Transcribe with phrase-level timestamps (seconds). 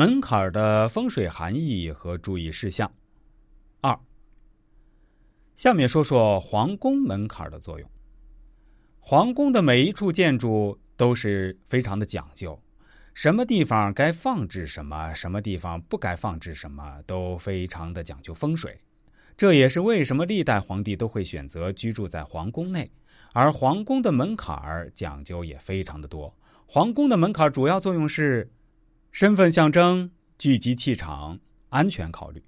[0.00, 2.90] 门槛的风水含义和注意事项。
[3.82, 4.00] 二，
[5.56, 7.86] 下面说说皇宫门槛的作用。
[8.98, 12.58] 皇宫的每一处建筑都是非常的讲究，
[13.12, 18.78] 什么地方该放置什么，什么地方不该放置什么，都非常的讲究风水。
[19.36, 22.90] 这也是为什么历代皇帝都会选择居住在皇宫内，
[23.34, 26.34] 而皇宫的门槛讲究也非常的多。
[26.66, 28.50] 皇宫的门槛主要作用是。
[29.12, 30.08] 身份象征、
[30.38, 31.38] 聚集气场、
[31.68, 32.40] 安全考虑。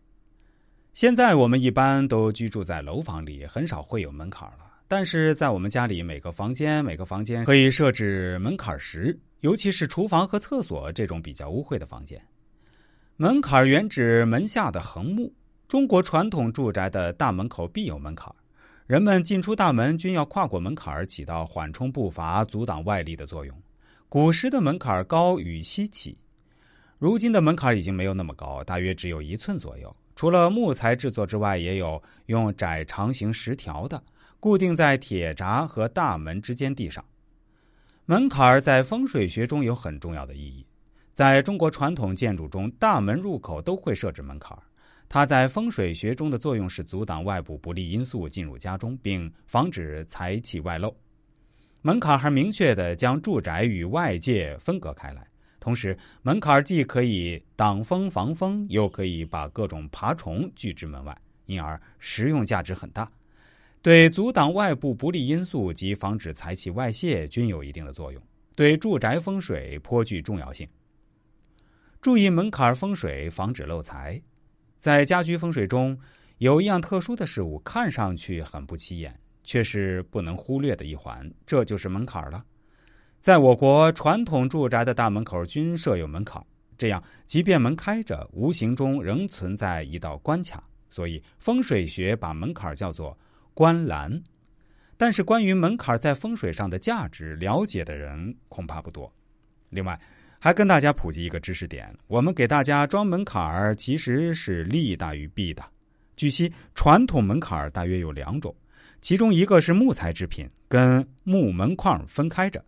[0.92, 4.58] 现在我们一般都居住在楼房里，很少会有门槛了。
[4.86, 12.22] 但是在我们家里，每个房间每个房间可以设置门槛石，尤其是厨房和厕所这种比较污秽的房间。
[13.16, 15.32] 门槛原指门下的横木。
[15.66, 18.32] 中国传统住宅的大门口必有门槛，
[18.86, 23.62] 人们进出大门均要跨过门槛，起到缓冲步伐、阻挡外力的作用。
[24.08, 26.16] 古时的门槛高与稀奇。
[27.02, 29.92] 如今的门槛已经没有那么高，大约只有一寸左右。
[30.14, 34.00] 除了木材制作之外，也有用窄长形石条的，
[34.38, 37.04] 固定在铁闸和大门之间地上。
[38.04, 40.64] 门槛在风水学中有很重要的意义。
[41.12, 44.56] 在中国传统建筑中，大门入口都会设置门槛
[45.08, 50.96] 它在风水学中的作用是阻挡外部不利因素进入家中，并防止财气外漏。
[51.80, 55.26] 门槛还明确的将住宅与外界分隔开来。
[55.62, 63.08] 同时，门槛既可以挡风防风，又可以把各种爬虫拒之门外，因而实用价值很大，
[63.80, 68.20] 对阻挡外部不利因素及防止财气外泄均有一定的作用，
[68.56, 70.68] 对住宅风水颇具重要性。
[72.00, 74.20] 注意门槛风水，防止漏财。
[74.80, 75.96] 在家居风水中，
[76.38, 82.44] 有一样特殊的事物，看上去很不起眼，却是不能忽略的一环，这就是门槛了。
[83.22, 86.44] 在我国传统住宅的大门口均设有门槛，
[86.76, 90.60] 这样即便门开着，无形中仍存在一道关卡。
[90.88, 93.16] 所以风水学把门槛叫做
[93.54, 94.20] 关栏。
[94.96, 99.10] 但是关于门槛在风水上的价值，了解的人恐怕不多。
[99.70, 99.96] 另外，
[100.40, 105.62] 还跟大家普及一个知识点：我们给大家装门槛儿其实是利大于弊的。
[106.16, 108.52] 据悉，传统门槛儿大约有两种，
[109.00, 112.60] 其中一个是木材制品，跟木门框分开着。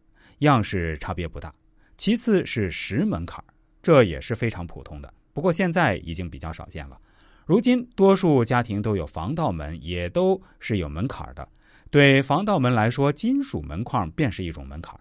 [0.44, 1.52] 样式差别不大，
[1.98, 3.44] 其次是石门槛
[3.82, 6.96] 这也是非常普通的，不过现在已经比较少见了。
[7.44, 11.46] 如今多数家庭都有防盗门，也都是有门槛的。
[11.90, 14.98] 对防盗门来说，金属门框便是一种门槛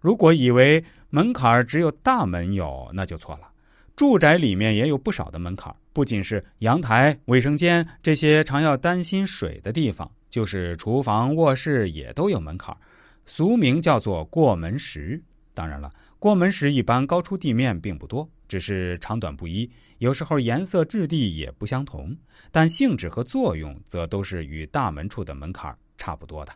[0.00, 3.48] 如果以为门槛只有大门有，那就错了。
[3.94, 12.76] 住宅里面也有不少的门槛不仅是阳台、卫生间这些常要担心水的地方，就是厨房、卧室也都有门槛
[13.30, 15.22] 俗名叫做过门石。
[15.54, 22.12] 当然了，过门石一般高出地面并不多，只是长短不一，有时候颜色质地也不相同，
[22.50, 26.52] 但性质和作用则都是与大门处的门槛差不多的。